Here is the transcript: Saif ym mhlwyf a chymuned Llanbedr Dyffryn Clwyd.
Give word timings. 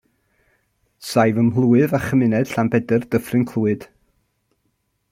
Saif 1.09 1.35
ym 1.41 1.45
mhlwyf 1.51 1.95
a 1.99 2.01
chymuned 2.07 2.49
Llanbedr 2.53 3.07
Dyffryn 3.13 3.49
Clwyd. 3.53 3.89